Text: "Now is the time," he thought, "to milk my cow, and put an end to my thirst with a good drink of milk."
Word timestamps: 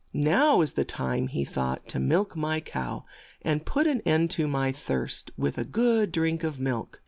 "Now 0.13 0.61
is 0.61 0.73
the 0.73 0.83
time," 0.83 1.27
he 1.27 1.45
thought, 1.45 1.87
"to 1.89 1.99
milk 1.99 2.35
my 2.35 2.59
cow, 2.59 3.05
and 3.43 3.63
put 3.67 3.85
an 3.85 4.01
end 4.03 4.31
to 4.31 4.47
my 4.47 4.71
thirst 4.71 5.29
with 5.37 5.59
a 5.59 5.63
good 5.63 6.11
drink 6.11 6.43
of 6.43 6.59
milk." 6.59 6.99